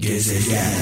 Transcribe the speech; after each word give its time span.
Gezegen 0.00 0.72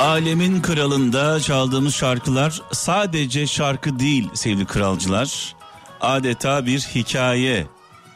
Alemin 0.00 0.62
kralında 0.62 1.40
çaldığımız 1.40 1.94
şarkılar 1.94 2.62
sadece 2.72 3.46
şarkı 3.46 3.98
değil 3.98 4.28
sevgili 4.34 4.66
kralcılar. 4.66 5.54
Adeta 6.00 6.66
bir 6.66 6.80
hikaye. 6.80 7.66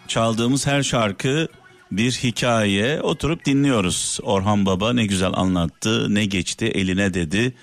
Çaldığımız 0.08 0.66
her 0.66 0.82
şarkı 0.82 1.48
bir 1.92 2.12
hikaye. 2.12 3.00
Oturup 3.02 3.44
dinliyoruz. 3.44 4.18
Orhan 4.22 4.66
Baba 4.66 4.92
ne 4.92 5.06
güzel 5.06 5.32
anlattı, 5.34 6.14
ne 6.14 6.24
geçti 6.24 6.66
eline 6.66 7.14
dedi. 7.14 7.54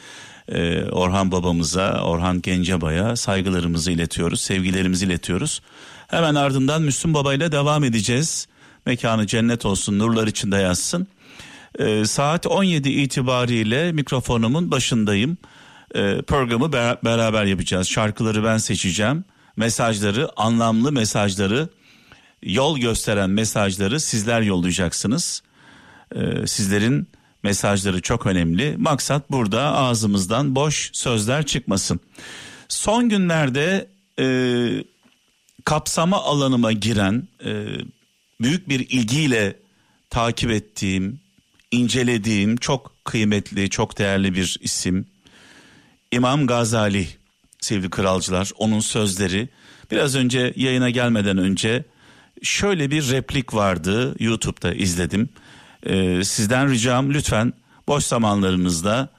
Ee, 0.52 0.84
Orhan 0.84 1.32
babamıza, 1.32 2.04
Orhan 2.04 2.42
Gencebay'a 2.42 3.16
saygılarımızı 3.16 3.92
iletiyoruz, 3.92 4.42
sevgilerimizi 4.42 5.06
iletiyoruz. 5.06 5.62
Hemen 6.08 6.36
ardından 6.36 6.82
Müslüm 6.82 7.14
Baba 7.14 7.34
ile 7.34 7.52
devam 7.52 7.84
edeceğiz. 7.84 8.48
Mekanı 8.86 9.28
cennet 9.28 9.66
olsun, 9.66 10.00
nurlar 10.00 10.28
içinde 10.28 10.58
yazsın. 10.58 11.08
Ee, 11.80 12.06
saat 12.06 12.48
17 12.48 12.90
itibariyle 12.90 13.92
mikrofonumun 13.92 14.72
başındayım. 14.72 15.38
Ee, 15.96 16.22
programı 16.28 16.66
ber- 16.66 16.98
beraber 17.06 17.46
yapacağız. 17.46 17.88
Şarkıları 17.88 18.44
ben 18.44 18.58
seçeceğim. 18.58 19.24
Mesajları, 19.58 20.30
anlamlı 20.36 20.92
mesajları, 20.92 21.70
yol 22.44 22.78
gösteren 22.78 23.30
mesajları 23.30 24.00
sizler 24.00 24.42
yollayacaksınız. 24.42 25.44
Ee, 26.16 26.48
sizlerin 26.48 27.08
mesajları 27.44 28.02
çok 28.02 28.28
önemli. 28.28 28.76
Maksat 28.78 29.32
burada 29.32 29.62
ağzımızdan 29.62 30.56
boş 30.56 30.90
sözler 30.94 31.46
çıkmasın. 31.46 32.00
Son 32.68 33.10
günlerde 33.10 33.88
e, 34.20 34.26
kapsama 35.66 36.18
alanıma 36.18 36.72
giren 36.72 37.28
e, 37.46 37.66
büyük 38.42 38.70
bir 38.70 38.80
ilgiyle 38.80 39.56
takip 40.10 40.52
ettiğim, 40.52 41.20
incelediğim 41.72 42.58
çok 42.58 42.96
kıymetli, 43.04 43.70
çok 43.70 43.98
değerli 43.98 44.36
bir 44.36 44.58
isim. 44.62 45.06
İmam 46.12 46.48
Gazali 46.48 47.08
sevgili 47.60 47.90
kralcılar 47.90 48.52
onun 48.58 48.80
sözleri 48.80 49.50
biraz 49.92 50.16
önce 50.16 50.54
yayına 50.56 50.90
gelmeden 50.90 51.38
önce 51.38 51.84
şöyle 52.44 52.92
bir 52.92 53.12
replik 53.12 53.54
vardı 53.54 54.16
YouTube'da 54.20 54.74
izledim. 54.74 55.30
Ee, 55.86 56.24
sizden 56.24 56.70
ricam 56.70 57.14
lütfen 57.14 57.54
boş 57.88 58.04
zamanlarınızda 58.04 59.10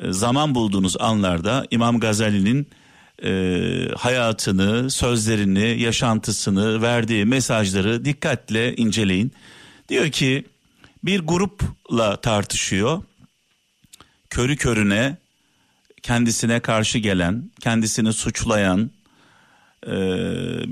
e, 0.00 0.12
zaman 0.12 0.54
bulduğunuz 0.54 0.96
anlarda 1.00 1.66
İmam 1.70 2.00
Gazali'nin 2.00 2.68
e, 3.24 3.30
hayatını, 3.96 4.90
sözlerini, 4.90 5.82
yaşantısını, 5.82 6.82
verdiği 6.82 7.24
mesajları 7.24 8.04
dikkatle 8.04 8.76
inceleyin. 8.76 9.32
Diyor 9.88 10.10
ki 10.10 10.44
bir 11.04 11.20
grupla 11.20 12.16
tartışıyor. 12.16 13.02
Körü 14.30 14.56
körüne 14.56 15.16
kendisine 16.02 16.60
karşı 16.60 16.98
gelen, 16.98 17.50
kendisini 17.60 18.12
suçlayan 18.12 18.90
e, 19.86 19.92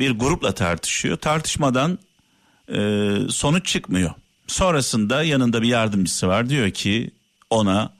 bir 0.01 0.11
grupla 0.11 0.53
tartışıyor. 0.53 1.17
Tartışmadan 1.17 1.99
e, 2.69 2.79
sonuç 3.29 3.67
çıkmıyor. 3.67 4.11
Sonrasında 4.47 5.23
yanında 5.23 5.63
bir 5.63 5.69
yardımcısı 5.69 6.29
var 6.29 6.49
diyor 6.49 6.71
ki 6.71 7.11
ona 7.51 7.93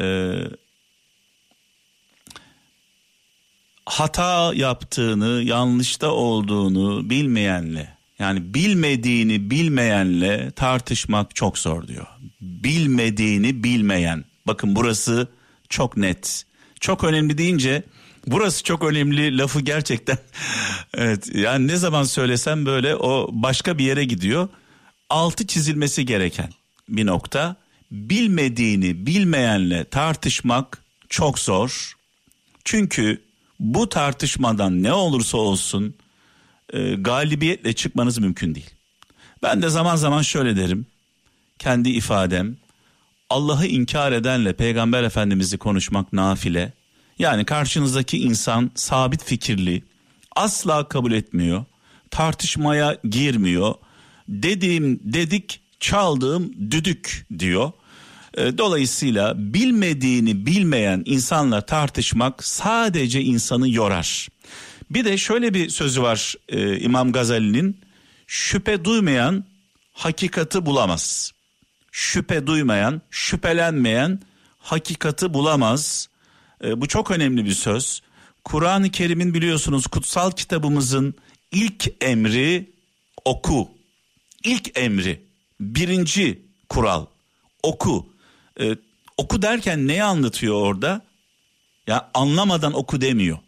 e, 0.00 0.34
hata 3.86 4.54
yaptığını, 4.54 5.42
yanlışta 5.42 6.10
olduğunu 6.10 7.10
bilmeyenle 7.10 7.94
yani 8.18 8.54
bilmediğini 8.54 9.50
bilmeyenle 9.50 10.50
tartışmak 10.50 11.34
çok 11.34 11.58
zor 11.58 11.88
diyor. 11.88 12.06
Bilmediğini 12.40 13.64
bilmeyen. 13.64 14.24
Bakın 14.46 14.76
burası 14.76 15.28
çok 15.68 15.96
net. 15.96 16.44
Çok 16.80 17.04
önemli 17.04 17.38
deyince 17.38 17.82
burası 18.26 18.64
çok 18.64 18.84
önemli 18.84 19.38
lafı 19.38 19.60
gerçekten. 19.60 20.18
evet 20.94 21.34
yani 21.34 21.66
ne 21.66 21.76
zaman 21.76 22.04
söylesem 22.04 22.66
böyle 22.66 22.96
o 22.96 23.28
başka 23.32 23.78
bir 23.78 23.84
yere 23.84 24.04
gidiyor. 24.04 24.48
Altı 25.14 25.46
çizilmesi 25.46 26.06
gereken 26.06 26.50
bir 26.88 27.06
nokta. 27.06 27.56
Bilmediğini 27.90 29.06
bilmeyenle 29.06 29.84
tartışmak 29.84 30.84
çok 31.08 31.38
zor. 31.38 31.92
Çünkü 32.64 33.22
bu 33.60 33.88
tartışmadan 33.88 34.82
ne 34.82 34.92
olursa 34.92 35.38
olsun 35.38 35.94
e, 36.72 36.94
galibiyetle 36.94 37.72
çıkmanız 37.72 38.18
mümkün 38.18 38.54
değil. 38.54 38.70
Ben 39.42 39.62
de 39.62 39.68
zaman 39.68 39.96
zaman 39.96 40.22
şöyle 40.22 40.56
derim. 40.56 40.86
Kendi 41.58 41.90
ifadem 41.90 42.56
Allah'ı 43.30 43.66
inkar 43.66 44.12
edenle 44.12 44.52
peygamber 44.52 45.02
efendimizi 45.02 45.58
konuşmak 45.58 46.12
nafile. 46.12 46.72
Yani 47.18 47.44
karşınızdaki 47.44 48.18
insan 48.18 48.70
sabit 48.74 49.24
fikirli, 49.24 49.82
asla 50.36 50.88
kabul 50.88 51.12
etmiyor, 51.12 51.64
tartışmaya 52.10 52.96
girmiyor. 53.10 53.74
Dediğim 54.28 55.00
dedik, 55.02 55.60
çaldığım 55.80 56.70
düdük 56.70 57.26
diyor. 57.38 57.72
E, 58.36 58.58
dolayısıyla 58.58 59.34
bilmediğini 59.36 60.46
bilmeyen 60.46 61.02
insanla 61.06 61.60
tartışmak 61.60 62.44
sadece 62.44 63.20
insanı 63.22 63.68
yorar. 63.68 64.28
Bir 64.90 65.04
de 65.04 65.18
şöyle 65.18 65.54
bir 65.54 65.68
sözü 65.68 66.02
var 66.02 66.34
e, 66.48 66.78
İmam 66.78 67.12
Gazali'nin 67.12 67.80
şüphe 68.26 68.84
duymayan 68.84 69.44
hakikati 69.92 70.66
bulamaz. 70.66 71.32
Şüphe 71.92 72.46
duymayan, 72.46 73.02
şüphelenmeyen 73.10 74.20
hakikati 74.58 75.34
bulamaz. 75.34 76.08
E, 76.64 76.80
bu 76.80 76.88
çok 76.88 77.10
önemli 77.10 77.44
bir 77.44 77.54
söz. 77.54 78.02
Kur'an-ı 78.44 78.90
Kerim'in 78.90 79.34
biliyorsunuz 79.34 79.86
kutsal 79.86 80.30
kitabımızın 80.30 81.14
ilk 81.52 81.88
emri 82.00 82.70
oku. 83.24 83.73
İlk 84.44 84.78
emri, 84.78 85.26
birinci 85.60 86.42
kural 86.68 87.06
oku. 87.62 88.06
E, 88.60 88.76
oku 89.16 89.42
derken 89.42 89.88
neyi 89.88 90.04
anlatıyor 90.04 90.54
orada? 90.54 91.02
Ya 91.86 92.10
anlamadan 92.14 92.72
oku 92.72 93.00
demiyor. 93.00 93.38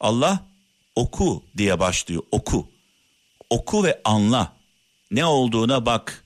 Allah 0.00 0.46
oku 0.96 1.44
diye 1.56 1.80
başlıyor. 1.80 2.22
Oku. 2.30 2.70
Oku 3.50 3.84
ve 3.84 4.00
anla. 4.04 4.56
Ne 5.10 5.24
olduğuna 5.24 5.86
bak. 5.86 6.24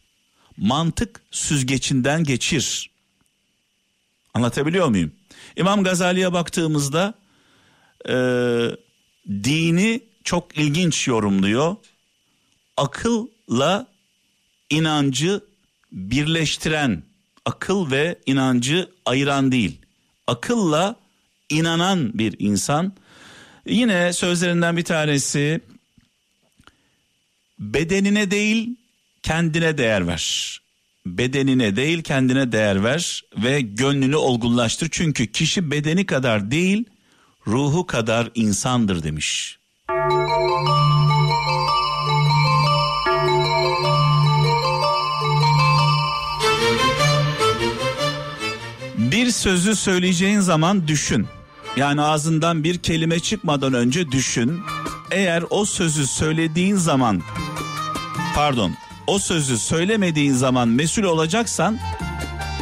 Mantık 0.57 1.23
süzgecinden 1.31 2.25
geçir. 2.25 2.91
Anlatabiliyor 4.35 4.89
muyum? 4.89 5.13
İmam 5.57 5.85
Gazali'ye 5.85 6.33
baktığımızda 6.33 7.15
e, 8.09 8.15
dini 9.29 10.01
çok 10.25 10.59
ilginç 10.59 11.09
yorumluyor. 11.09 11.77
Akılla 12.77 13.34
inancı 14.71 15.41
birleştiren, 15.93 17.03
akıl 17.45 17.91
ve 17.91 18.19
inancı 18.27 18.91
ayıran 19.07 19.53
değil. 19.53 19.79
Akılla 20.27 20.97
inanan 21.51 22.19
bir 22.19 22.37
insan 22.39 22.93
Yine 23.67 24.13
sözlerinden 24.13 24.77
bir 24.77 24.85
tanesi 24.85 25.61
bedenine 27.59 28.31
değil 28.31 28.77
kendine 29.23 29.79
değer 29.79 30.07
ver. 30.07 30.61
Bedenine 31.07 31.77
değil 31.77 32.03
kendine 32.03 32.53
değer 32.53 32.85
ver 32.85 33.25
ve 33.37 33.61
gönlünü 33.61 34.17
olgunlaştır. 34.17 34.89
Çünkü 34.91 35.27
kişi 35.27 35.71
bedeni 35.71 36.07
kadar 36.07 36.51
değil 36.51 36.85
ruhu 37.47 37.87
kadar 37.87 38.31
insandır 38.35 39.03
demiş. 39.03 39.59
Bir 49.25 49.31
sözü 49.31 49.77
söyleyeceğin 49.77 50.41
zaman 50.41 50.89
düşün. 50.89 51.27
Yani 51.77 52.03
ağzından 52.03 52.65
bir 52.65 52.79
kelime 52.79 53.21
çıkmadan 53.21 53.75
önce 53.75 54.13
düşün. 54.13 54.61
Eğer 55.11 55.45
o 55.51 55.65
sözü 55.65 56.07
söylediğin 56.07 56.77
zaman 56.77 57.23
pardon 58.35 58.73
o 59.07 59.19
sözü 59.19 59.59
söylemediğin 59.59 60.33
zaman 60.33 60.69
mesul 60.69 61.03
olacaksan 61.03 61.79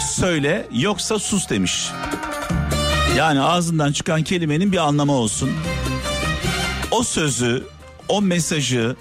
söyle 0.01 0.69
yoksa 0.73 1.19
sus 1.19 1.51
demiş. 1.51 1.89
Yani 3.17 3.41
ağzından 3.41 3.93
çıkan 3.93 4.23
kelimenin 4.23 4.73
bir 4.73 4.79
anlamı 4.89 5.13
olsun. 5.13 5.51
O 6.91 7.03
sözü, 7.03 7.65
o 8.09 8.23
mesajı 8.23 8.97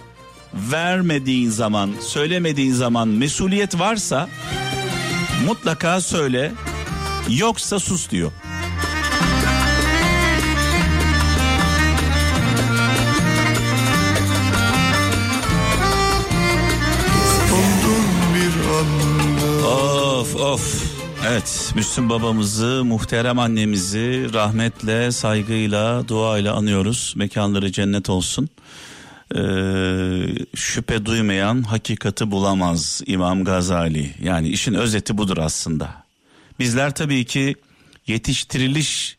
vermediğin 0.53 1.49
zaman, 1.49 1.91
söylemediğin 2.01 2.73
zaman 2.73 3.07
mesuliyet 3.07 3.79
varsa 3.79 4.29
mutlaka 5.47 6.01
söyle 6.01 6.51
Yoksa 7.37 7.79
sus 7.79 8.09
diyor. 8.09 8.31
Of 19.65 20.35
of. 20.35 20.91
Evet 21.27 21.71
Müslüm 21.75 22.09
babamızı, 22.09 22.83
muhterem 22.85 23.39
annemizi 23.39 24.27
rahmetle, 24.33 25.11
saygıyla, 25.11 26.07
duayla 26.07 26.53
anıyoruz. 26.55 27.13
Mekanları 27.17 27.71
cennet 27.71 28.09
olsun. 28.09 28.49
Ee, 29.35 29.39
şüphe 30.55 31.05
duymayan 31.05 31.63
hakikati 31.63 32.31
bulamaz 32.31 33.01
İmam 33.05 33.43
Gazali. 33.43 34.15
Yani 34.23 34.49
işin 34.49 34.73
özeti 34.73 35.17
budur 35.17 35.37
aslında. 35.37 36.00
Bizler 36.61 36.95
tabii 36.95 37.25
ki 37.25 37.55
yetiştiriliş 38.07 39.17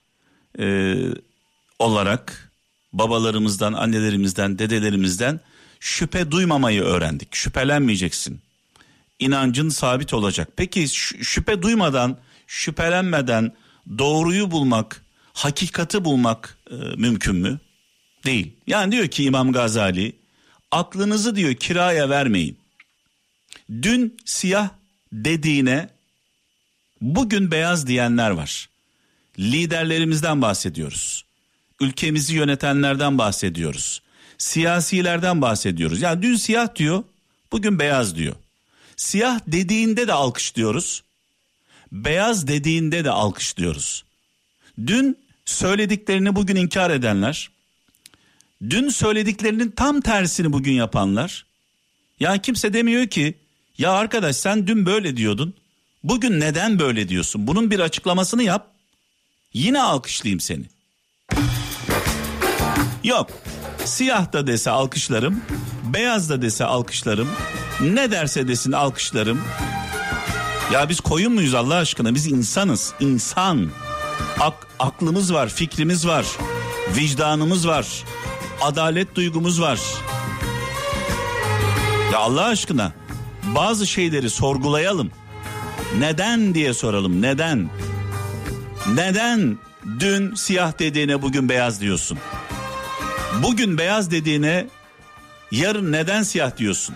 e, 0.58 0.96
olarak 1.78 2.52
babalarımızdan, 2.92 3.72
annelerimizden, 3.72 4.58
dedelerimizden 4.58 5.40
şüphe 5.80 6.30
duymamayı 6.30 6.82
öğrendik. 6.82 7.34
Şüphelenmeyeceksin 7.34 8.40
inancın 9.18 9.68
sabit 9.68 10.14
olacak. 10.14 10.48
Peki 10.56 10.88
şüphe 11.22 11.62
duymadan, 11.62 12.18
şüphelenmeden 12.46 13.52
doğruyu 13.98 14.50
bulmak, 14.50 15.04
hakikati 15.32 16.04
bulmak 16.04 16.58
e, 16.70 16.74
mümkün 16.74 17.36
mü? 17.36 17.60
Değil. 18.24 18.52
Yani 18.66 18.92
diyor 18.92 19.08
ki 19.08 19.24
İmam 19.24 19.52
Gazali, 19.52 20.16
aklınızı 20.70 21.36
diyor 21.36 21.54
kiraya 21.54 22.10
vermeyin. 22.10 22.58
Dün 23.82 24.16
siyah 24.24 24.68
dediğine 25.12 25.88
bugün 27.02 27.50
beyaz 27.50 27.86
diyenler 27.86 28.30
var. 28.30 28.68
Liderlerimizden 29.38 30.42
bahsediyoruz. 30.42 31.24
Ülkemizi 31.80 32.34
yönetenlerden 32.34 33.18
bahsediyoruz. 33.18 34.02
Siyasilerden 34.38 35.42
bahsediyoruz. 35.42 36.00
Yani 36.02 36.22
dün 36.22 36.36
siyah 36.36 36.74
diyor, 36.76 37.04
bugün 37.52 37.78
beyaz 37.78 38.16
diyor. 38.16 38.34
Siyah 38.96 39.40
dediğinde 39.46 40.08
de 40.08 40.12
alkışlıyoruz. 40.12 41.02
Beyaz 41.92 42.46
dediğinde 42.46 43.04
de 43.04 43.10
alkışlıyoruz. 43.10 44.04
Dün 44.86 45.18
söylediklerini 45.44 46.36
bugün 46.36 46.56
inkar 46.56 46.90
edenler, 46.90 47.50
dün 48.70 48.88
söylediklerinin 48.88 49.70
tam 49.70 50.00
tersini 50.00 50.52
bugün 50.52 50.72
yapanlar. 50.72 51.46
Ya 52.20 52.38
kimse 52.38 52.72
demiyor 52.72 53.06
ki 53.06 53.34
ya 53.78 53.92
arkadaş 53.92 54.36
sen 54.36 54.66
dün 54.66 54.86
böyle 54.86 55.16
diyordun. 55.16 55.54
Bugün 56.04 56.40
neden 56.40 56.78
böyle 56.78 57.08
diyorsun? 57.08 57.46
Bunun 57.46 57.70
bir 57.70 57.80
açıklamasını 57.80 58.42
yap. 58.42 58.66
Yine 59.52 59.82
alkışlayayım 59.82 60.40
seni. 60.40 60.64
Yok. 63.04 63.30
Siyah 63.84 64.32
da 64.32 64.46
dese 64.46 64.70
alkışlarım, 64.70 65.40
beyaz 65.94 66.30
da 66.30 66.42
dese 66.42 66.64
alkışlarım, 66.64 67.28
ne 67.80 68.10
derse 68.10 68.48
desin 68.48 68.72
alkışlarım. 68.72 69.40
Ya 70.72 70.88
biz 70.88 71.00
koyun 71.00 71.32
muyuz 71.32 71.54
Allah 71.54 71.74
aşkına? 71.74 72.14
Biz 72.14 72.26
insanız. 72.26 72.92
İnsan. 73.00 73.70
Ak, 74.40 74.66
aklımız 74.78 75.34
var, 75.34 75.48
fikrimiz 75.48 76.06
var, 76.06 76.26
vicdanımız 76.96 77.68
var, 77.68 78.04
adalet 78.60 79.14
duygumuz 79.14 79.60
var. 79.60 79.80
Ya 82.12 82.18
Allah 82.18 82.44
aşkına 82.44 82.92
bazı 83.54 83.86
şeyleri 83.86 84.30
sorgulayalım. 84.30 85.10
Neden 85.98 86.54
diye 86.54 86.74
soralım. 86.74 87.22
Neden? 87.22 87.68
Neden 88.94 89.58
dün 90.00 90.34
siyah 90.34 90.78
dediğine 90.78 91.22
bugün 91.22 91.48
beyaz 91.48 91.80
diyorsun? 91.80 92.18
Bugün 93.42 93.78
beyaz 93.78 94.10
dediğine 94.10 94.66
yarın 95.50 95.92
neden 95.92 96.22
siyah 96.22 96.56
diyorsun? 96.56 96.94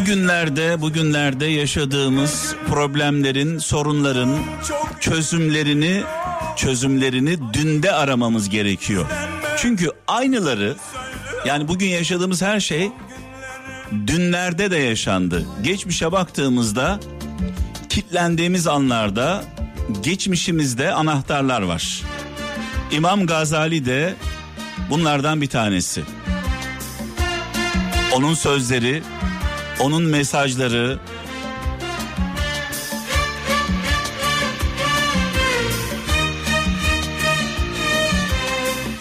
Bugünlerde 0.00 0.80
bugünlerde 0.80 1.46
yaşadığımız 1.46 2.54
problemlerin, 2.68 3.58
sorunların 3.58 4.38
çözümlerini 5.00 6.02
çözümlerini 6.56 7.38
dünde 7.52 7.92
aramamız 7.92 8.48
gerekiyor. 8.48 9.06
Çünkü 9.56 9.90
aynıları 10.06 10.76
yani 11.46 11.68
bugün 11.68 11.86
yaşadığımız 11.86 12.42
her 12.42 12.60
şey 12.60 12.90
dünlerde 14.06 14.70
de 14.70 14.76
yaşandı. 14.76 15.46
Geçmişe 15.62 16.12
baktığımızda 16.12 17.00
kitlendiğimiz 17.88 18.66
anlarda 18.66 19.44
geçmişimizde 20.02 20.92
anahtarlar 20.92 21.62
var. 21.62 22.02
İmam 22.92 23.26
Gazali 23.26 23.86
de 23.86 24.14
bunlardan 24.90 25.40
bir 25.40 25.48
tanesi 25.48 26.02
onun 28.16 28.34
sözleri, 28.34 29.02
onun 29.80 30.02
mesajları 30.02 30.98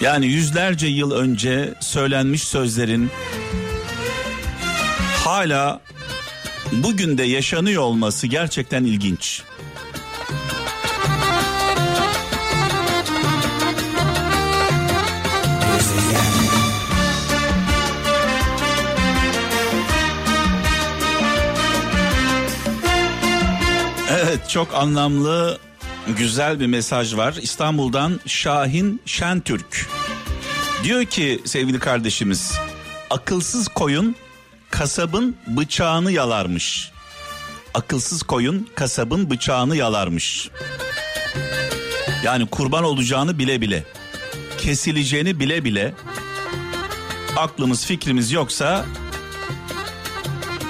Yani 0.01 0.25
yüzlerce 0.27 0.87
yıl 0.87 1.11
önce 1.11 1.73
söylenmiş 1.79 2.43
sözlerin 2.43 3.09
hala 5.25 5.81
bugün 6.71 7.17
de 7.17 7.23
yaşanıyor 7.23 7.81
olması 7.81 8.27
gerçekten 8.27 8.83
ilginç. 8.83 9.43
Evet 24.35 24.49
çok 24.49 24.73
anlamlı 24.73 25.59
güzel 26.17 26.59
bir 26.59 26.67
mesaj 26.67 27.15
var. 27.15 27.33
İstanbul'dan 27.41 28.19
Şahin 28.25 29.01
Şentürk. 29.05 29.87
Diyor 30.83 31.05
ki 31.05 31.41
sevgili 31.45 31.79
kardeşimiz 31.79 32.53
akılsız 33.09 33.67
koyun 33.67 34.15
kasabın 34.69 35.35
bıçağını 35.47 36.11
yalarmış. 36.11 36.91
Akılsız 37.73 38.23
koyun 38.23 38.69
kasabın 38.75 39.29
bıçağını 39.29 39.75
yalarmış. 39.75 40.49
Yani 42.23 42.45
kurban 42.47 42.83
olacağını 42.83 43.39
bile 43.39 43.61
bile, 43.61 43.83
kesileceğini 44.57 45.39
bile 45.39 45.63
bile 45.63 45.93
aklımız 47.37 47.85
fikrimiz 47.85 48.31
yoksa 48.31 48.85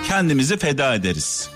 kendimizi 0.07 0.57
feda 0.57 0.95
ederiz. 0.95 1.54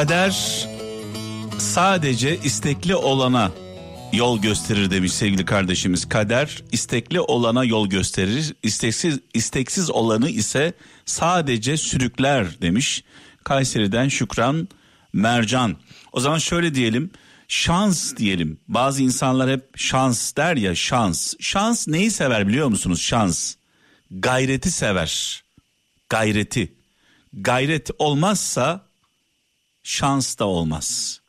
Kader 0.00 0.66
sadece 1.58 2.38
istekli 2.44 2.96
olana 2.96 3.52
yol 4.12 4.42
gösterir 4.42 4.90
demiş 4.90 5.12
sevgili 5.12 5.44
kardeşimiz. 5.44 6.08
Kader 6.08 6.62
istekli 6.72 7.20
olana 7.20 7.64
yol 7.64 7.88
gösterir. 7.88 8.54
İsteksiz 8.62 9.18
isteksiz 9.34 9.90
olanı 9.90 10.28
ise 10.28 10.72
sadece 11.06 11.76
sürükler 11.76 12.60
demiş. 12.62 13.04
Kayseri'den 13.44 14.08
Şükran 14.08 14.68
Mercan. 15.12 15.76
O 16.12 16.20
zaman 16.20 16.38
şöyle 16.38 16.74
diyelim. 16.74 17.10
Şans 17.48 18.16
diyelim. 18.16 18.60
Bazı 18.68 19.02
insanlar 19.02 19.50
hep 19.50 19.78
şans 19.78 20.36
der 20.36 20.56
ya 20.56 20.74
şans. 20.74 21.34
Şans 21.40 21.88
neyi 21.88 22.10
sever 22.10 22.48
biliyor 22.48 22.68
musunuz? 22.68 23.00
Şans. 23.00 23.54
Gayreti 24.10 24.70
sever. 24.70 25.42
Gayreti. 26.08 26.72
Gayret 27.32 27.90
olmazsa 27.98 28.89
şans 29.82 30.38
da 30.38 30.44
olmaz. 30.44 31.20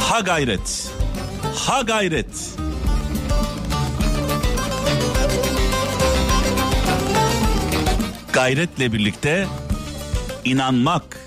Ha 0.00 0.20
gayret. 0.20 0.90
Ha 1.56 1.82
gayret. 1.82 2.56
Gayretle 8.32 8.92
birlikte 8.92 9.46
inanmak, 10.44 11.20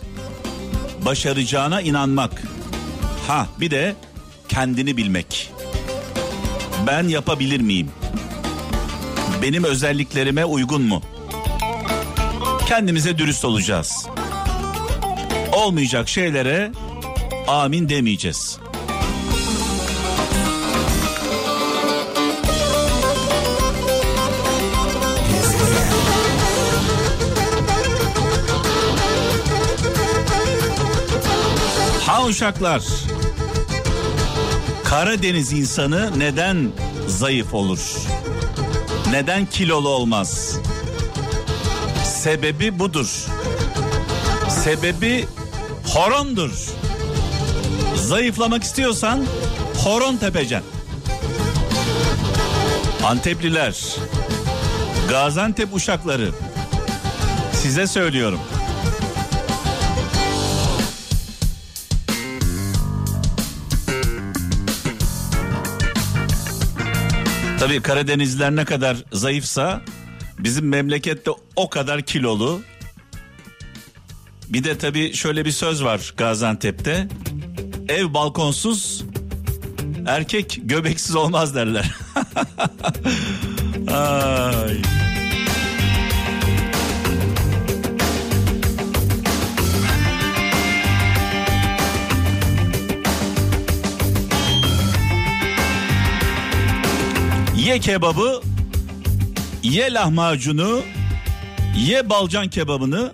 başaracağına 1.06 1.82
inanmak. 1.82 2.44
Ha 3.28 3.48
bir 3.60 3.72
de 3.72 3.96
kendini 4.50 4.98
bilmek. 4.98 5.52
Ben 6.88 7.08
yapabilir 7.08 7.60
miyim? 7.60 7.92
Benim 9.42 9.64
özelliklerime 9.64 10.46
uygun 10.46 10.82
mu? 10.82 11.02
Kendimize 12.68 13.18
dürüst 13.18 13.46
olacağız 13.46 14.08
olmayacak 15.56 16.10
şeylere 16.10 16.72
amin 17.48 17.90
demeyeceğiz. 17.90 18.60
Ha 32.06 32.26
uşaklar. 32.26 32.84
Karadeniz 34.84 35.54
insanı 35.54 36.20
neden 36.20 36.72
zayıf 37.08 37.54
olur? 37.54 37.80
Neden 39.12 39.46
kilolu 39.46 39.90
olmaz? 39.90 40.60
Sebebi 42.04 42.80
budur. 42.80 43.26
Sebebi 44.50 45.26
horondur. 45.96 46.52
Zayıflamak 47.96 48.64
istiyorsan 48.64 49.26
horon 49.84 50.18
tepeceksin. 50.18 50.70
Antepliler, 53.04 53.76
Gaziantep 55.10 55.74
uşakları 55.74 56.32
size 57.54 57.88
söylüyorum. 57.88 58.40
Tabii 67.60 67.82
Karadenizliler 67.82 68.56
ne 68.56 68.66
kadar 68.66 68.98
zayıfsa 69.12 69.82
bizim 70.40 70.70
memlekette 70.70 71.32
o 71.56 71.70
kadar 71.70 72.02
kilolu. 72.02 72.62
Bir 74.50 74.64
de 74.64 74.78
tabii 74.78 75.14
şöyle 75.14 75.46
bir 75.46 75.52
söz 75.52 75.84
var 75.84 76.14
Gaziantep'te. 76.18 77.08
Ev 77.90 78.14
balkonsuz, 78.14 79.04
erkek 80.08 80.60
göbeksiz 80.64 81.16
olmaz 81.16 81.56
derler. 81.56 81.96
Ay. 83.92 84.78
Ye 97.66 97.80
kebabı, 97.80 98.42
ye 99.64 99.94
lahmacunu, 99.94 100.82
ye 101.78 102.10
balcan 102.10 102.48
kebabını. 102.50 103.12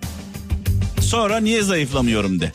Sonra 1.12 1.40
niye 1.40 1.62
zayıflamıyorum 1.62 2.40
de. 2.40 2.52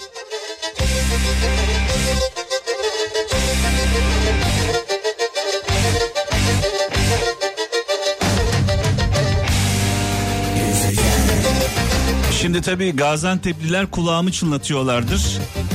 Şimdi 12.42 12.62
tabii 12.62 12.96
Gaziantep'liler 12.96 13.92
kulağımı 13.92 14.32
çınlatıyorlardır. 14.32 15.22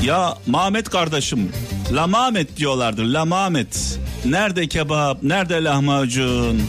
Ya 0.04 0.38
Mehmet 0.46 0.88
kardeşim, 0.88 1.52
La 1.92 2.06
Mehmet 2.06 2.56
diyorlardır, 2.56 3.04
La 3.04 3.24
Mehmet. 3.24 3.98
Nerede 4.24 4.68
kebap, 4.68 5.22
nerede 5.22 5.64
lahmacun? 5.64 6.62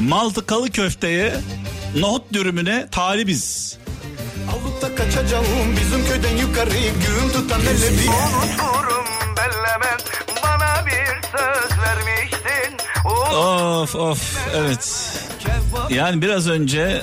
Maltıkalı 0.00 0.70
köfteye, 0.70 1.34
nohut 1.96 2.32
dürümüne 2.32 2.88
talibiz. 2.90 3.76
Kaçacağım 5.06 5.76
bizim 5.80 6.06
köyden 6.06 6.36
yukarı 6.36 6.70
gün 6.70 7.32
tutan 7.32 7.60
elleri. 7.60 8.08
Unuturum 8.08 9.06
bellemem 9.36 9.98
bana 10.42 10.86
bir 10.86 11.28
söz 11.38 11.78
vermiştin. 11.78 12.76
Of 13.36 13.94
of 13.94 14.48
evet. 14.56 15.12
Yani 15.90 16.22
biraz 16.22 16.48
önce 16.48 17.02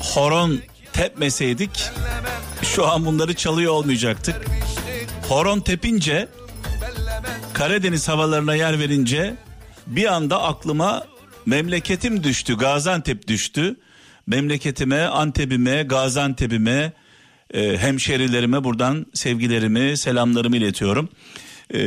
horon 0.00 0.60
tepmeseydik 0.92 1.90
şu 2.62 2.86
an 2.88 3.06
bunları 3.06 3.34
çalıyor 3.34 3.72
olmayacaktık. 3.72 4.36
Horon 5.28 5.60
tepince 5.60 6.28
Karadeniz 7.52 8.08
havalarına 8.08 8.54
yer 8.54 8.78
verince 8.78 9.34
bir 9.86 10.12
anda 10.12 10.42
aklıma 10.42 11.04
memleketim 11.46 12.24
düştü. 12.24 12.56
Gaziantep 12.56 13.28
düştü. 13.28 13.76
Memleketime, 14.26 15.02
Antep'ime, 15.02 15.82
Gaziantep'ime, 15.82 16.92
e, 17.54 17.78
hemşerilerime 17.78 18.64
buradan 18.64 19.06
sevgilerimi, 19.14 19.96
selamlarımı 19.96 20.56
iletiyorum. 20.56 21.08
E, 21.74 21.80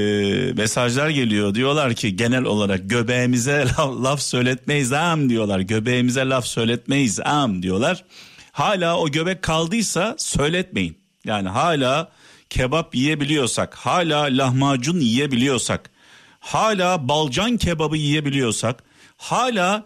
mesajlar 0.53 1.09
geliyor. 1.09 1.55
Diyorlar 1.55 1.93
ki 1.93 2.15
genel 2.15 2.43
olarak 2.43 2.89
göbeğimize 2.89 3.65
laf, 3.77 4.03
laf 4.03 4.21
söyletmeyiz 4.21 4.93
am 4.93 5.29
diyorlar. 5.29 5.59
Göbeğimize 5.59 6.21
laf 6.29 6.45
söyletmeyiz 6.45 7.19
am 7.19 7.63
diyorlar. 7.63 8.03
Hala 8.51 8.97
o 8.97 9.09
göbek 9.09 9.41
kaldıysa 9.41 10.15
söyletmeyin. 10.17 10.97
Yani 11.25 11.49
hala 11.49 12.11
kebap 12.49 12.95
yiyebiliyorsak, 12.95 13.75
hala 13.75 14.21
lahmacun 14.21 14.99
yiyebiliyorsak, 14.99 15.89
hala 16.39 17.07
balcan 17.09 17.57
kebabı 17.57 17.97
yiyebiliyorsak, 17.97 18.83
hala 19.17 19.85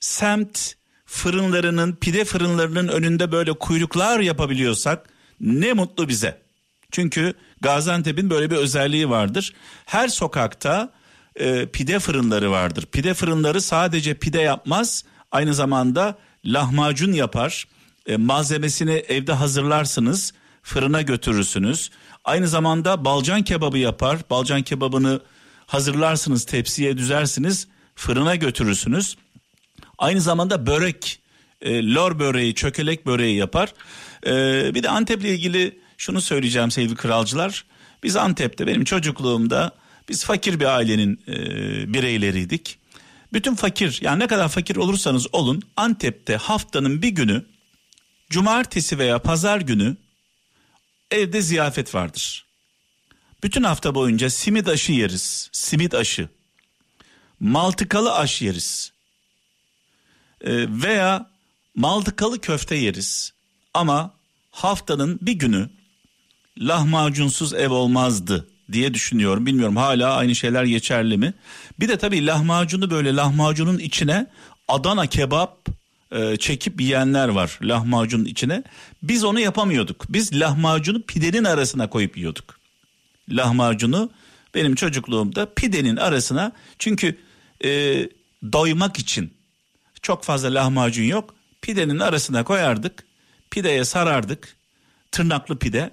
semt 0.00 0.77
fırınlarının, 1.08 1.92
pide 1.92 2.24
fırınlarının 2.24 2.88
önünde 2.88 3.32
böyle 3.32 3.52
kuyruklar 3.52 4.20
yapabiliyorsak 4.20 5.08
ne 5.40 5.72
mutlu 5.72 6.08
bize. 6.08 6.42
Çünkü 6.90 7.34
Gaziantep'in 7.60 8.30
böyle 8.30 8.50
bir 8.50 8.56
özelliği 8.56 9.10
vardır. 9.10 9.54
Her 9.84 10.08
sokakta 10.08 10.92
e, 11.36 11.66
pide 11.66 11.98
fırınları 11.98 12.50
vardır. 12.50 12.86
Pide 12.92 13.14
fırınları 13.14 13.60
sadece 13.60 14.14
pide 14.14 14.40
yapmaz, 14.40 15.04
aynı 15.32 15.54
zamanda 15.54 16.18
lahmacun 16.44 17.12
yapar. 17.12 17.68
E, 18.06 18.16
malzemesini 18.16 18.92
evde 18.92 19.32
hazırlarsınız 19.32 20.32
fırına 20.62 21.02
götürürsünüz. 21.02 21.90
Aynı 22.24 22.48
zamanda 22.48 23.04
balcan 23.04 23.42
kebabı 23.42 23.78
yapar. 23.78 24.18
Balcan 24.30 24.62
kebabını 24.62 25.20
hazırlarsınız, 25.66 26.44
tepsiye 26.44 26.98
düzersiniz, 26.98 27.68
fırına 27.94 28.34
götürürsünüz. 28.34 29.16
Aynı 29.98 30.20
zamanda 30.20 30.66
börek, 30.66 31.20
e, 31.62 31.94
lor 31.94 32.18
böreği, 32.18 32.54
çökelek 32.54 33.06
böreği 33.06 33.36
yapar. 33.36 33.74
E, 34.26 34.30
bir 34.74 34.82
de 34.82 34.88
Antep'le 34.88 35.24
ilgili 35.24 35.78
şunu 35.98 36.20
söyleyeceğim 36.20 36.70
sevgili 36.70 36.94
kralcılar. 36.94 37.64
Biz 38.02 38.16
Antep'te 38.16 38.66
benim 38.66 38.84
çocukluğumda 38.84 39.72
biz 40.08 40.24
fakir 40.24 40.60
bir 40.60 40.64
ailenin 40.64 41.20
e, 41.28 41.34
bireyleriydik. 41.92 42.78
Bütün 43.32 43.54
fakir 43.54 43.98
yani 44.02 44.18
ne 44.18 44.26
kadar 44.26 44.48
fakir 44.48 44.76
olursanız 44.76 45.26
olun 45.34 45.62
Antep'te 45.76 46.36
haftanın 46.36 47.02
bir 47.02 47.08
günü 47.08 47.44
cumartesi 48.30 48.98
veya 48.98 49.18
pazar 49.18 49.60
günü 49.60 49.96
evde 51.10 51.42
ziyafet 51.42 51.94
vardır. 51.94 52.46
Bütün 53.42 53.62
hafta 53.62 53.94
boyunca 53.94 54.30
simit 54.30 54.68
aşı 54.68 54.92
yeriz. 54.92 55.48
Simit 55.52 55.94
aşı. 55.94 56.28
Maltıkalı 57.40 58.14
aş 58.14 58.42
yeriz. 58.42 58.92
Ee, 60.40 60.66
veya 60.68 61.26
maltıkalı 61.74 62.40
köfte 62.40 62.74
yeriz. 62.74 63.32
Ama 63.74 64.14
haftanın 64.50 65.18
bir 65.22 65.32
günü 65.32 65.70
lahmacunsuz 66.58 67.54
ev 67.54 67.70
olmazdı 67.70 68.48
diye 68.72 68.94
düşünüyorum. 68.94 69.46
Bilmiyorum 69.46 69.76
hala 69.76 70.14
aynı 70.16 70.34
şeyler 70.34 70.64
geçerli 70.64 71.18
mi? 71.18 71.34
Bir 71.80 71.88
de 71.88 71.98
tabii 71.98 72.26
lahmacunu 72.26 72.90
böyle 72.90 73.16
lahmacunun 73.16 73.78
içine 73.78 74.26
Adana 74.68 75.06
kebap 75.06 75.68
e, 76.12 76.36
çekip 76.36 76.80
yiyenler 76.80 77.28
var 77.28 77.58
lahmacunun 77.62 78.24
içine. 78.24 78.62
Biz 79.02 79.24
onu 79.24 79.40
yapamıyorduk. 79.40 80.04
Biz 80.08 80.40
lahmacunu 80.40 81.02
pidenin 81.02 81.44
arasına 81.44 81.90
koyup 81.90 82.16
yiyorduk. 82.16 82.60
Lahmacunu 83.30 84.10
benim 84.54 84.74
çocukluğumda 84.74 85.54
pidenin 85.54 85.96
arasına 85.96 86.52
çünkü 86.78 87.18
e, 87.64 87.70
doymak 88.52 88.98
için 88.98 89.37
çok 90.02 90.24
fazla 90.24 90.54
lahmacun 90.54 91.04
yok. 91.04 91.34
Pidenin 91.62 91.98
arasına 91.98 92.44
koyardık. 92.44 93.04
Pideye 93.50 93.84
sarardık. 93.84 94.56
Tırnaklı 95.12 95.58
pide. 95.58 95.90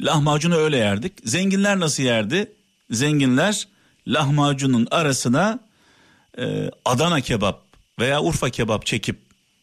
Lahmacunu 0.00 0.56
öyle 0.56 0.76
yerdik. 0.76 1.12
Zenginler 1.24 1.80
nasıl 1.80 2.02
yerdi? 2.02 2.52
Zenginler 2.90 3.68
lahmacunun 4.06 4.88
arasına 4.90 5.58
e, 6.38 6.70
Adana 6.84 7.20
kebap 7.20 7.62
veya 7.98 8.22
Urfa 8.22 8.50
kebap 8.50 8.86
çekip 8.86 9.18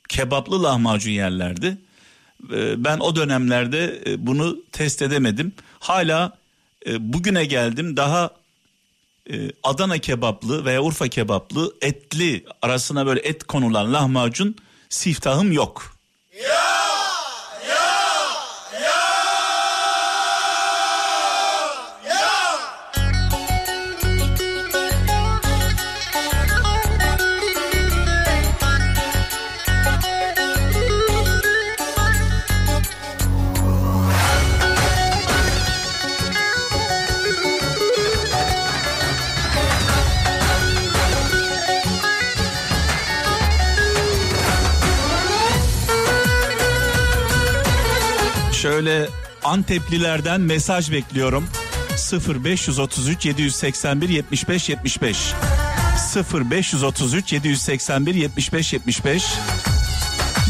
kebaplı 0.10 0.64
lahmacun 0.64 1.12
yerlerdi. 1.12 1.78
Ee, 2.54 2.84
ben 2.84 3.00
o 3.00 3.16
dönemlerde 3.16 4.02
e, 4.06 4.28
bunu 4.28 4.58
test 4.72 5.02
edemedim. 5.02 5.54
Hala 5.80 6.38
e, 6.88 7.14
bugüne 7.14 7.46
geldim 7.46 7.98
daha 7.98 8.26
e, 8.26 8.30
Adana 9.64 9.98
kebaplı 9.98 10.66
veya 10.66 10.82
Urfa 10.84 11.08
kebaplı 11.08 11.74
etli 11.82 12.46
arasına 12.62 13.06
böyle 13.06 13.20
et 13.20 13.44
konulan 13.44 13.94
lahmacun 13.94 14.56
siftahım 14.90 15.52
yok. 15.52 15.95
Şöyle 48.66 49.08
Anteplilerden 49.44 50.42
mesaj 50.42 50.92
bekliyorum. 50.92 51.48
0533 52.46 53.26
781 53.26 54.10
75 54.10 54.70
75 54.70 55.34
0533 56.34 57.34
781 57.34 58.16
75 58.16 58.74
75 58.74 59.26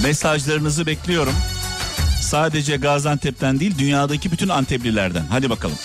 mesajlarınızı 0.03 0.85
bekliyorum. 0.85 1.33
Sadece 2.21 2.77
Gaziantep'ten 2.77 3.59
değil 3.59 3.77
dünyadaki 3.77 4.31
bütün 4.31 4.49
Anteplilerden. 4.49 5.25
Hadi 5.29 5.49
bakalım. 5.49 5.77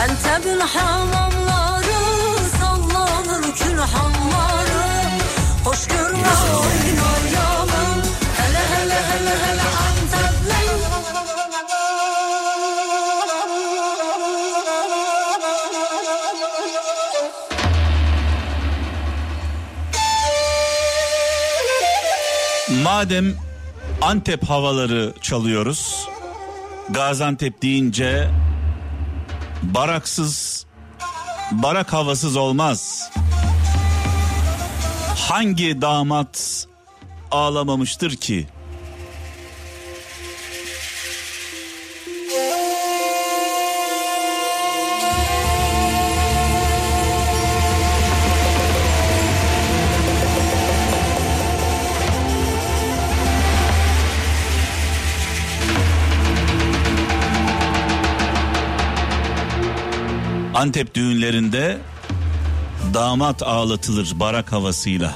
Antep'in 0.00 0.60
hamamları 0.60 1.94
sallanır 2.60 3.54
külhanları 3.54 4.84
Hoş 5.64 5.86
görme 5.86 6.93
Madem 22.94 23.34
Antep 24.00 24.44
havaları 24.48 25.12
çalıyoruz. 25.20 26.08
Gaziantep 26.90 27.62
deyince 27.62 28.30
baraksız, 29.62 30.66
barak 31.52 31.92
havasız 31.92 32.36
olmaz. 32.36 33.10
Hangi 35.16 35.80
damat 35.80 36.66
ağlamamıştır 37.30 38.16
ki? 38.16 38.46
Antep 60.54 60.94
düğünlerinde 60.94 61.78
damat 62.94 63.42
ağlatılır 63.42 64.12
barak 64.14 64.52
havasıyla. 64.52 65.14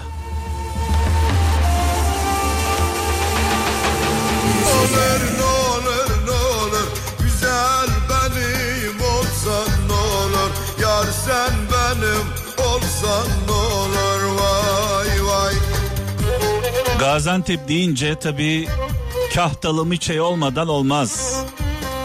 Olur 4.78 5.21
ne 5.38 5.45
olur 5.45 6.26
ne 6.26 6.30
olur 6.30 6.88
güzel 7.23 7.88
benim 8.11 9.00
olsan 9.00 9.68
ne 9.88 9.92
olur 9.92 10.51
yar 10.83 11.07
sen 11.27 11.53
benim 11.72 12.27
olsan 12.68 13.27
ne 13.46 13.53
olur 13.53 14.22
vay 14.40 15.24
vay. 15.24 15.55
Gaziantep 16.98 17.68
deyince 17.68 18.18
tabi 18.18 18.68
kahtalı 19.35 19.85
mıçey 19.85 20.20
olmadan 20.20 20.68
olmaz. 20.68 21.35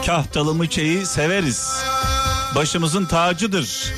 Kahtalı 0.06 0.54
mıçeyi 0.54 1.06
severiz 1.06 1.84
başımızın 2.54 3.04
tacıdır. 3.04 3.92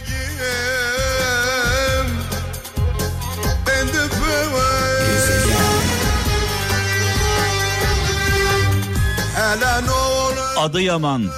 Adıyaman, 10.57 11.31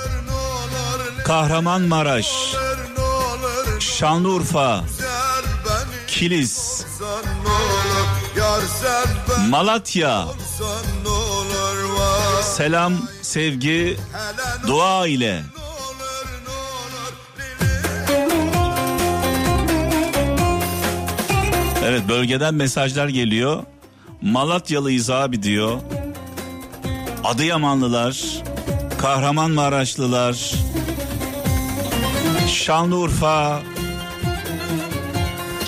Kahramanmaraş, 1.25 2.27
Şanlıurfa, 3.81 4.85
Kilis, 6.07 6.85
Malatya. 9.49 10.27
Selam, 12.43 12.93
sevgi, 13.23 14.01
dua 14.67 15.07
ile. 15.07 15.58
Evet 21.89 22.09
bölgeden 22.09 22.55
mesajlar 22.55 23.09
geliyor. 23.09 23.63
Malatyalıyız 24.23 25.11
abi 25.11 25.43
diyor. 25.43 25.81
Adıyamanlılar, 27.25 28.43
Kahramanmaraşlılar, 28.99 30.53
Şanlıurfa, 32.49 33.61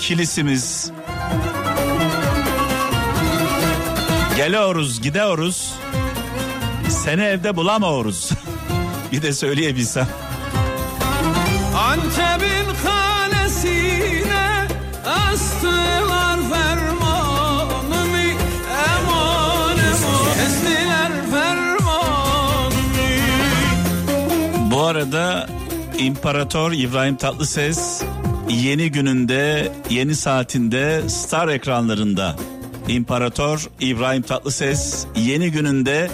kilisimiz. 0.01 0.91
Geliyoruz, 4.37 5.03
gidiyoruz. 5.03 5.75
Seni 6.89 7.23
evde 7.23 7.57
bulamıyoruz. 7.57 8.31
bir 9.13 9.23
de 9.23 9.33
söyleyebilsem. 9.33 10.09
Antep'in 11.77 12.75
astılar 15.61 16.39
fermanımı 16.51 18.07
eman 18.71 19.79
eman 19.79 20.35
kestiler 20.35 21.13
fermanımı. 21.31 22.01
Bu 24.71 24.81
arada 24.81 25.49
İmparator 25.99 26.73
İbrahim 26.73 27.17
Tatlıses 27.17 28.03
yeni 28.49 28.91
gününde 28.93 29.73
yeni 29.91 30.15
saatinde 30.15 31.09
Star 31.09 31.49
ekranlarında 31.49 32.37
İmparator 32.89 33.69
İbrahim 33.81 34.23
Tatlıses 34.23 35.07
yeni 35.17 35.51
gününde 35.51 36.11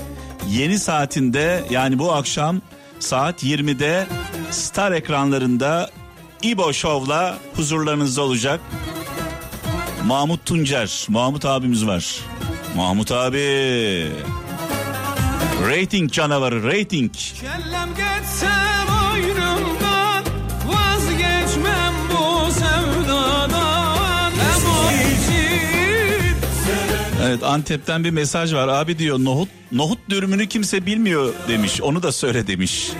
yeni 0.51 0.79
saatinde 0.79 1.65
yani 1.71 1.99
bu 1.99 2.13
akşam 2.13 2.61
saat 2.99 3.45
20'de 3.45 4.07
Star 4.51 4.93
ekranlarında 4.93 5.91
İbo 6.43 6.73
Show'la 6.73 7.39
huzurlarınızda 7.57 8.23
olacak. 8.23 8.61
Mahmut 10.07 10.47
Tuncer, 10.47 11.07
Mahmut 11.09 11.45
abimiz 11.45 11.87
var. 11.87 12.21
Mahmut 12.77 13.13
abi. 13.13 14.07
Rating 15.69 16.13
canavarı, 16.13 16.63
rating. 16.65 17.13
Kellem 17.41 17.89
geçse 17.89 18.51
boynumdan, 18.89 20.25
vazgeçmem 20.67 21.95
bu 22.11 22.53
sevdadan. 22.53 24.33
Evet 27.25 27.43
Antep'ten 27.43 28.05
bir 28.05 28.11
mesaj 28.11 28.55
var. 28.55 28.69
Abi 28.69 28.99
diyor 28.99 29.19
nohut 29.19 29.49
nohut 29.73 29.99
dürümünü 30.11 30.47
kimse 30.47 30.87
bilmiyor 30.87 31.35
demiş. 31.49 31.81
Onu 31.83 32.03
da 32.03 32.13
söyle 32.13 32.47
demiş. 32.47 32.91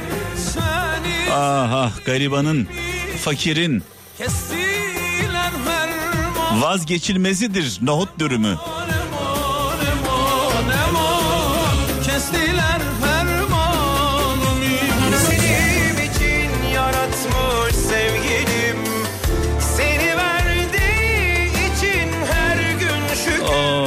Aha 1.33 1.93
garibanın, 2.07 2.69
fakirin 3.21 3.83
vazgeçilmezidir 6.61 7.79
nohut 7.83 8.19
dürümü. 8.19 8.57
Kestiler 12.05 12.81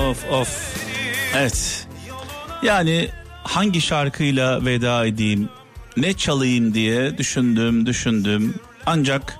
Of 0.09 0.31
of. 0.31 0.75
Evet. 1.35 1.87
Yani 2.63 3.09
hangi 3.43 3.81
şarkıyla 3.81 4.65
veda 4.65 5.05
edeyim 5.05 5.49
ne 5.97 6.13
çalayım 6.13 6.73
diye 6.73 7.17
düşündüm 7.17 7.85
düşündüm. 7.85 8.55
Ancak 8.85 9.39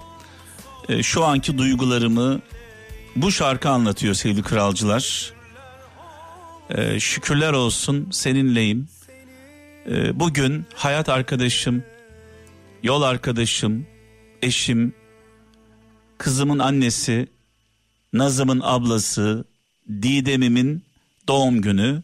e, 0.90 1.04
şu 1.04 1.26
anki 1.26 1.58
duygularımı 1.58 2.40
bu 3.22 3.32
şarkı 3.32 3.70
anlatıyor 3.70 4.14
sevgili 4.14 4.44
kralcılar. 4.44 5.34
E, 6.70 7.00
şükürler 7.00 7.54
olsun 7.54 8.08
seninleyim. 8.12 8.88
E, 9.90 10.20
bugün 10.20 10.66
hayat 10.76 11.10
arkadaşım, 11.10 11.84
yol 12.84 13.02
arkadaşım, 13.02 13.88
eşim, 14.42 14.94
kızımın 16.18 16.60
annesi, 16.60 17.28
Nazım'ın 18.14 18.62
ablası, 18.64 19.46
Didem'imin 19.90 20.84
doğum 21.28 21.62
günü. 21.62 22.04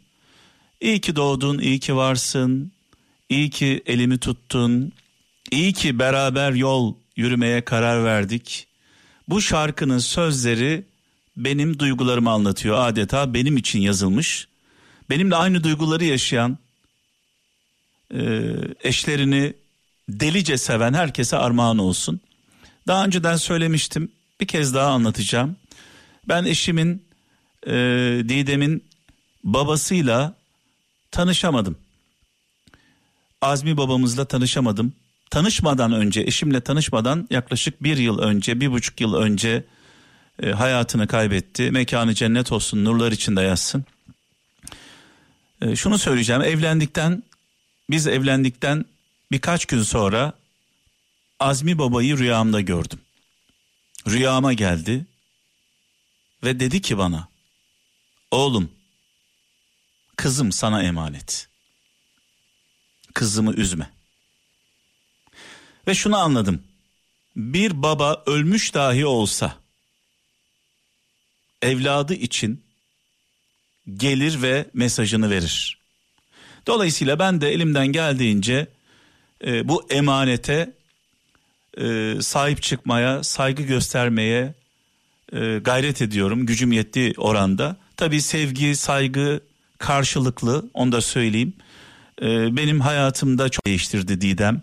İyi 0.81 1.01
ki 1.01 1.15
doğdun, 1.15 1.59
iyi 1.59 1.79
ki 1.79 1.95
varsın, 1.95 2.71
İyi 3.29 3.49
ki 3.49 3.83
elimi 3.85 4.17
tuttun. 4.17 4.91
İyi 5.51 5.73
ki 5.73 5.99
beraber 5.99 6.51
yol 6.51 6.95
yürümeye 7.15 7.65
karar 7.65 8.03
verdik. 8.03 8.67
Bu 9.27 9.41
şarkının 9.41 9.97
sözleri 9.97 10.83
benim 11.37 11.79
duygularımı 11.79 12.29
anlatıyor. 12.29 12.87
Adeta 12.87 13.33
benim 13.33 13.57
için 13.57 13.79
yazılmış. 13.79 14.47
Benimle 15.09 15.35
aynı 15.35 15.63
duyguları 15.63 16.03
yaşayan 16.03 16.57
e, 18.13 18.51
eşlerini 18.83 19.53
delice 20.09 20.57
seven 20.57 20.93
herkese 20.93 21.37
armağan 21.37 21.77
olsun. 21.77 22.21
Daha 22.87 23.05
önceden 23.05 23.35
söylemiştim 23.35 24.11
bir 24.41 24.47
kez 24.47 24.73
daha 24.73 24.91
anlatacağım. 24.91 25.55
Ben 26.27 26.45
eşimin 26.45 27.03
e, 27.67 27.73
Didem'in 28.29 28.83
babasıyla 29.43 30.35
tanışamadım. 31.11 31.77
Azmi 33.41 33.77
babamızla 33.77 34.25
tanışamadım. 34.25 34.93
Tanışmadan 35.29 35.93
önce 35.93 36.21
eşimle 36.21 36.61
tanışmadan 36.61 37.27
yaklaşık 37.29 37.83
bir 37.83 37.97
yıl 37.97 38.19
önce 38.19 38.61
bir 38.61 38.71
buçuk 38.71 39.01
yıl 39.01 39.13
önce 39.13 39.63
e, 40.43 40.51
hayatını 40.51 41.07
kaybetti. 41.07 41.71
Mekanı 41.71 42.13
cennet 42.13 42.51
olsun 42.51 42.85
nurlar 42.85 43.11
içinde 43.11 43.41
yatsın. 43.41 43.85
E, 45.61 45.75
şunu 45.75 45.97
söyleyeceğim 45.97 46.41
evlendikten 46.41 47.23
biz 47.89 48.07
evlendikten 48.07 48.85
birkaç 49.31 49.65
gün 49.65 49.83
sonra 49.83 50.33
Azmi 51.39 51.77
babayı 51.77 52.17
rüyamda 52.17 52.61
gördüm. 52.61 52.99
Rüyama 54.07 54.53
geldi 54.53 55.05
ve 56.43 56.59
dedi 56.59 56.81
ki 56.81 56.97
bana 56.97 57.27
oğlum 58.31 58.71
kızım 60.15 60.51
sana 60.51 60.83
emanet. 60.83 61.47
Kızımı 63.13 63.53
üzme. 63.53 63.89
Ve 65.87 65.95
şunu 65.95 66.17
anladım. 66.17 66.63
Bir 67.35 67.83
baba 67.83 68.23
ölmüş 68.25 68.73
dahi 68.73 69.05
olsa 69.05 69.64
evladı 71.61 72.13
için 72.13 72.63
gelir 73.93 74.41
ve 74.41 74.65
mesajını 74.73 75.29
verir. 75.29 75.79
Dolayısıyla 76.67 77.19
ben 77.19 77.41
de 77.41 77.49
elimden 77.49 77.87
geldiğince 77.87 78.67
e, 79.45 79.67
bu 79.67 79.87
emanete 79.89 80.73
e, 81.77 82.15
sahip 82.21 82.61
çıkmaya, 82.61 83.23
saygı 83.23 83.63
göstermeye 83.63 84.53
e, 85.33 85.57
gayret 85.57 86.01
ediyorum 86.01 86.45
gücüm 86.45 86.71
yettiği 86.71 87.13
oranda. 87.17 87.77
Tabii 87.97 88.21
sevgi, 88.21 88.75
saygı 88.75 89.39
karşılıklı 89.77 90.69
onu 90.73 90.91
da 90.91 91.01
söyleyeyim. 91.01 91.53
E, 92.21 92.55
benim 92.57 92.81
hayatımda 92.81 93.49
çok 93.49 93.65
değiştirdi 93.65 94.21
Didem. 94.21 94.61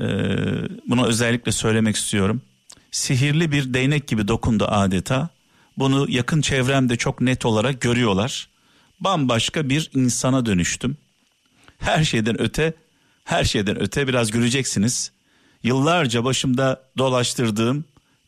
E, 0.00 0.04
bunu 0.88 1.06
özellikle 1.06 1.52
söylemek 1.52 1.96
istiyorum. 1.96 2.42
Sihirli 2.96 3.52
bir 3.52 3.74
değnek 3.74 4.08
gibi 4.08 4.28
dokundu 4.28 4.64
adeta. 4.68 5.28
Bunu 5.76 6.06
yakın 6.10 6.40
çevremde 6.40 6.96
çok 6.96 7.20
net 7.20 7.46
olarak 7.46 7.80
görüyorlar. 7.80 8.48
Bambaşka 9.00 9.68
bir 9.68 9.90
insana 9.94 10.46
dönüştüm. 10.46 10.96
Her 11.78 12.04
şeyden 12.04 12.40
öte, 12.40 12.74
her 13.24 13.44
şeyden 13.44 13.82
öte 13.82 14.08
biraz 14.08 14.30
göreceksiniz. 14.30 15.12
Yıllarca 15.62 16.24
başımda 16.24 16.82
dolaştırdığım 16.98 17.84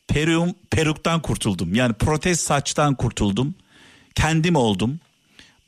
peruğum, 0.09 0.55
peruktan 0.71 1.23
kurtuldum. 1.23 1.75
Yani 1.75 1.93
protez 1.93 2.41
saçtan 2.41 2.95
kurtuldum. 2.95 3.55
Kendim 4.15 4.57
oldum. 4.57 5.01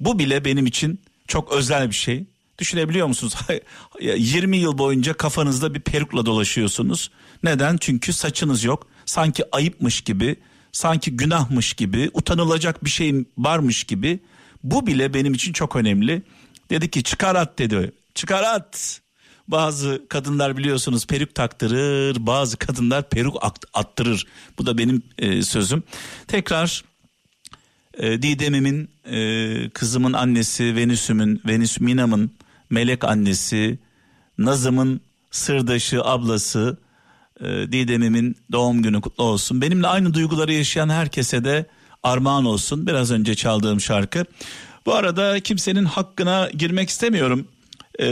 Bu 0.00 0.18
bile 0.18 0.44
benim 0.44 0.66
için 0.66 1.00
çok 1.28 1.52
özel 1.52 1.90
bir 1.90 1.94
şey. 1.94 2.24
Düşünebiliyor 2.60 3.06
musunuz? 3.06 3.34
20 4.00 4.56
yıl 4.56 4.78
boyunca 4.78 5.14
kafanızda 5.14 5.74
bir 5.74 5.80
perukla 5.80 6.26
dolaşıyorsunuz. 6.26 7.10
Neden? 7.42 7.76
Çünkü 7.76 8.12
saçınız 8.12 8.64
yok. 8.64 8.86
Sanki 9.06 9.44
ayıpmış 9.52 10.00
gibi, 10.00 10.36
sanki 10.72 11.16
günahmış 11.16 11.72
gibi, 11.72 12.10
utanılacak 12.14 12.84
bir 12.84 12.90
şeyin 12.90 13.28
varmış 13.38 13.84
gibi. 13.84 14.20
Bu 14.64 14.86
bile 14.86 15.14
benim 15.14 15.34
için 15.34 15.52
çok 15.52 15.76
önemli. 15.76 16.22
Dedi 16.70 16.90
ki 16.90 17.02
çıkar 17.02 17.34
at 17.34 17.58
dedi. 17.58 17.92
Çıkar 18.14 18.42
at. 18.42 19.00
Bazı 19.48 20.02
kadınlar 20.08 20.56
biliyorsunuz 20.56 21.06
peruk 21.06 21.34
taktırır, 21.34 22.26
bazı 22.26 22.56
kadınlar 22.56 23.08
peruk 23.08 23.36
attırır. 23.74 24.26
Bu 24.58 24.66
da 24.66 24.78
benim 24.78 25.02
e, 25.18 25.42
sözüm. 25.42 25.82
Tekrar 26.28 26.84
e, 27.98 28.22
Didem'imin, 28.22 28.90
e, 29.04 29.70
kızımın 29.70 30.12
annesi, 30.12 30.76
Venüs'ümün, 30.76 31.42
Venüs 31.46 31.80
Minam'ın 31.80 32.30
melek 32.70 33.04
annesi, 33.04 33.78
Nazım'ın 34.38 35.00
sırdaşı, 35.30 36.04
ablası, 36.04 36.78
e, 37.40 37.46
Didem'imin 37.46 38.36
doğum 38.52 38.82
günü 38.82 39.00
kutlu 39.00 39.24
olsun. 39.24 39.60
Benimle 39.60 39.86
aynı 39.86 40.14
duyguları 40.14 40.52
yaşayan 40.52 40.88
herkese 40.88 41.44
de 41.44 41.66
armağan 42.02 42.44
olsun. 42.44 42.86
Biraz 42.86 43.10
önce 43.10 43.34
çaldığım 43.34 43.80
şarkı. 43.80 44.24
Bu 44.86 44.94
arada 44.94 45.40
kimsenin 45.40 45.84
hakkına 45.84 46.50
girmek 46.50 46.88
istemiyorum 46.88 47.46
e, 48.00 48.06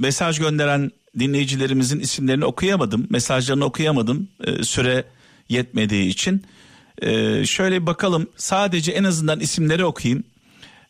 mesaj 0.00 0.38
gönderen 0.38 0.90
dinleyicilerimizin 1.18 2.00
isimlerini 2.00 2.44
okuyamadım. 2.44 3.06
Mesajlarını 3.10 3.64
okuyamadım 3.64 4.28
e, 4.44 4.62
süre 4.62 5.04
yetmediği 5.48 6.08
için. 6.08 6.42
E, 7.02 7.44
şöyle 7.46 7.86
bakalım 7.86 8.26
sadece 8.36 8.92
en 8.92 9.04
azından 9.04 9.40
isimleri 9.40 9.84
okuyayım. 9.84 10.24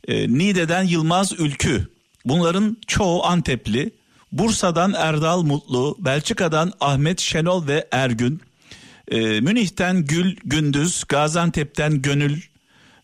E, 0.08 0.28
Niğde'den 0.28 0.82
Yılmaz 0.82 1.32
Ülkü. 1.38 1.93
Bunların 2.24 2.76
çoğu 2.86 3.24
Antepli. 3.24 3.90
Bursa'dan 4.32 4.92
Erdal 4.92 5.42
Mutlu, 5.42 5.96
Belçika'dan 5.98 6.72
Ahmet 6.80 7.20
Şenol 7.20 7.66
ve 7.66 7.88
Ergün, 7.92 8.40
e, 9.08 9.18
Münih'ten 9.40 10.04
Gül 10.04 10.36
Gündüz, 10.44 11.04
Gaziantep'ten 11.08 12.02
Gönül, 12.02 12.40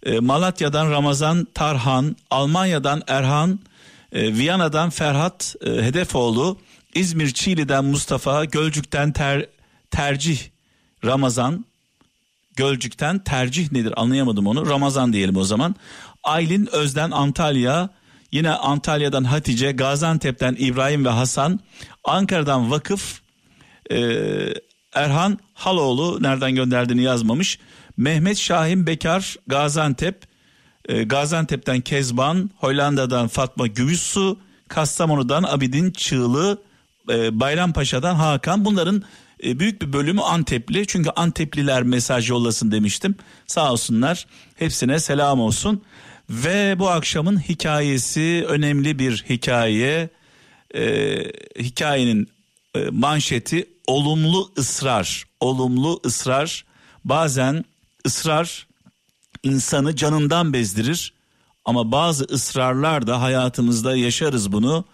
e, 0.02 0.20
Malatya'dan 0.20 0.90
Ramazan 0.90 1.46
Tarhan, 1.54 2.16
Almanya'dan 2.30 3.02
Erhan, 3.06 3.61
e, 4.12 4.35
Viyana'dan 4.35 4.90
Ferhat 4.90 5.54
e, 5.66 5.70
Hedefoğlu, 5.70 6.59
İzmir 6.94 7.30
Çiğli'den 7.30 7.85
Mustafa, 7.85 8.44
Gölcük'ten 8.44 9.12
ter, 9.12 9.46
Tercih 9.90 10.40
Ramazan, 11.04 11.64
Gölcük'ten 12.56 13.18
tercih 13.18 13.72
nedir 13.72 13.94
anlayamadım 13.96 14.46
onu. 14.46 14.66
Ramazan 14.66 15.12
diyelim 15.12 15.37
o 15.37 15.44
zaman. 15.44 15.74
Aylin 16.24 16.68
Özden 16.72 17.11
Antalya, 17.11 17.90
yine 18.33 18.51
Antalya'dan 18.51 19.25
Hatice, 19.25 19.73
Gaziantep'ten 19.73 20.57
İbrahim 20.59 21.05
ve 21.05 21.09
Hasan, 21.09 21.61
Ankara'dan 22.05 22.71
Vakıf, 22.71 23.21
e, 23.90 23.99
Erhan 24.95 25.38
Haloğlu 25.55 26.23
nereden 26.23 26.55
gönderdiğini 26.55 27.03
yazmamış. 27.03 27.59
Mehmet 27.97 28.38
Şahin 28.38 28.87
Bekar 28.87 29.37
Gaziantep, 29.47 30.23
e, 30.88 31.03
Gaziantep'ten 31.03 31.81
Kezban, 31.81 32.51
Hollanda'dan 32.57 33.29
Fatma 33.29 33.66
Gümüşsu, 33.66 34.38
Kastamonu'dan 34.69 35.43
Abidin 35.43 35.90
Çığlı, 35.90 36.62
e, 37.11 37.40
Bayrampaşa'dan 37.40 38.14
Hakan. 38.14 38.64
Bunların 38.64 39.03
e, 39.45 39.59
büyük 39.59 39.83
bir 39.83 39.93
bölümü 39.93 40.21
Antepli. 40.21 40.87
Çünkü 40.87 41.11
Antepliler 41.11 41.83
mesaj 41.83 42.31
yollasın 42.31 42.73
demiştim. 42.73 43.14
Sağ 43.47 43.73
olsunlar. 43.73 44.27
Hepsine 44.57 45.01
selam 45.01 45.40
olsun. 45.40 45.83
Ve 46.31 46.79
bu 46.79 46.88
akşamın 46.88 47.38
hikayesi 47.40 48.45
önemli 48.49 48.99
bir 48.99 49.25
hikaye. 49.29 50.09
E, 50.75 50.85
hikayenin 51.59 52.29
e, 52.75 52.85
manşeti 52.90 53.69
olumlu 53.87 54.53
ısrar. 54.59 55.25
Olumlu 55.40 56.01
ısrar. 56.07 56.64
Bazen 57.05 57.64
ısrar 58.07 58.66
insanı 59.43 59.97
canından 59.97 60.53
bezdirir 60.53 61.14
ama 61.64 61.93
bazı 61.93 62.25
ısrarlar 62.25 63.07
da 63.07 63.23
hayatımızda 63.23 63.97
yaşarız 63.97 64.53
bunu. 64.53 64.85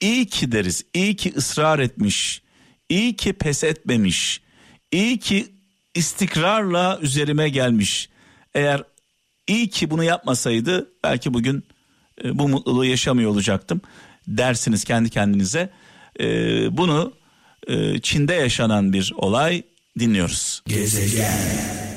İyi 0.00 0.26
ki 0.26 0.52
deriz, 0.52 0.84
iyi 0.94 1.16
ki 1.16 1.32
ısrar 1.36 1.78
etmiş, 1.78 2.42
iyi 2.88 3.16
ki 3.16 3.32
pes 3.32 3.64
etmemiş, 3.64 4.40
iyi 4.92 5.18
ki 5.18 5.48
istikrarla 5.94 6.98
üzerime 7.02 7.48
gelmiş. 7.48 8.08
Eğer 8.54 8.82
iyi 9.48 9.68
ki 9.70 9.90
bunu 9.90 10.04
yapmasaydı 10.04 10.90
belki 11.04 11.34
bugün 11.34 11.64
e, 12.24 12.38
bu 12.38 12.48
mutluluğu 12.48 12.84
yaşamıyor 12.84 13.30
olacaktım 13.30 13.80
dersiniz 14.26 14.84
kendi 14.84 15.10
kendinize. 15.10 15.70
E, 16.20 16.26
bunu 16.76 17.12
e, 17.66 18.00
Çin'de 18.00 18.34
yaşanan 18.34 18.92
bir 18.92 19.12
olay 19.16 19.62
dinliyoruz. 19.98 20.62
Gezegen 20.66 21.87